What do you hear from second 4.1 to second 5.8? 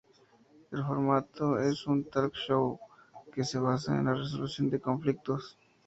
resolución de conflictos.